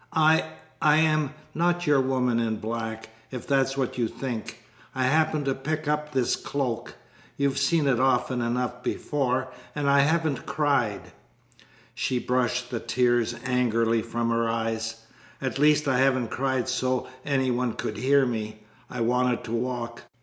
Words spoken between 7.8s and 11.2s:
it often enough before. And I haven't cried."